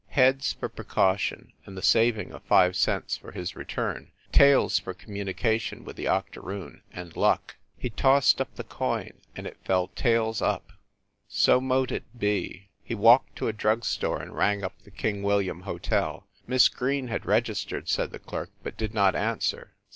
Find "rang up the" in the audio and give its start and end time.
14.35-14.89